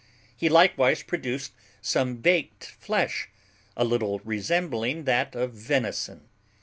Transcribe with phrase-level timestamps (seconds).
[0.35, 3.29] He likewise produced some baked flesh,
[3.77, 6.27] a little resembling that of venison.